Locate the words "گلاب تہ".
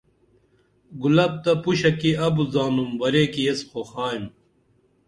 1.01-1.51